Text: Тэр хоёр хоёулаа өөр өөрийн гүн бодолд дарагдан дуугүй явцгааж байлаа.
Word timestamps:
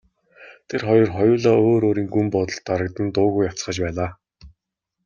Тэр 0.69 0.81
хоёр 0.89 1.09
хоёулаа 1.17 1.57
өөр 1.69 1.83
өөрийн 1.87 2.09
гүн 2.13 2.27
бодолд 2.35 2.61
дарагдан 2.67 3.07
дуугүй 3.15 3.43
явцгааж 3.49 3.77
байлаа. 3.83 4.09